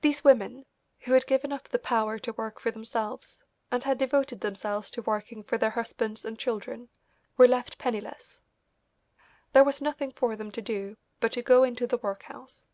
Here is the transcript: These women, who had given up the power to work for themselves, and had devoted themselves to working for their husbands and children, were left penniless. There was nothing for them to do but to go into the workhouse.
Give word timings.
These 0.00 0.24
women, 0.24 0.64
who 1.00 1.12
had 1.12 1.26
given 1.26 1.52
up 1.52 1.64
the 1.64 1.78
power 1.78 2.18
to 2.18 2.32
work 2.32 2.58
for 2.58 2.70
themselves, 2.70 3.44
and 3.70 3.84
had 3.84 3.98
devoted 3.98 4.40
themselves 4.40 4.90
to 4.92 5.02
working 5.02 5.42
for 5.42 5.58
their 5.58 5.68
husbands 5.76 6.24
and 6.24 6.38
children, 6.38 6.88
were 7.36 7.46
left 7.46 7.76
penniless. 7.76 8.40
There 9.52 9.60
was 9.62 9.82
nothing 9.82 10.12
for 10.12 10.36
them 10.36 10.50
to 10.52 10.62
do 10.62 10.96
but 11.20 11.32
to 11.32 11.42
go 11.42 11.64
into 11.64 11.86
the 11.86 11.98
workhouse. 11.98 12.64